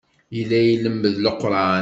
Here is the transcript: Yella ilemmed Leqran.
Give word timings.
Yella 0.35 0.59
ilemmed 0.73 1.05
Leqran. 1.23 1.79